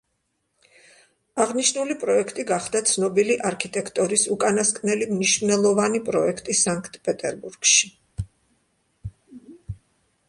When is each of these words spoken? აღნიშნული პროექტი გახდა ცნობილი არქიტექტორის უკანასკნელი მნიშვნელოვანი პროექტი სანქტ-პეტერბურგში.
აღნიშნული 1.43 1.97
პროექტი 2.03 2.45
გახდა 2.53 2.81
ცნობილი 2.93 3.35
არქიტექტორის 3.51 4.25
უკანასკნელი 4.37 5.09
მნიშვნელოვანი 5.13 6.03
პროექტი 6.11 6.57
სანქტ-პეტერბურგში. 6.65 7.95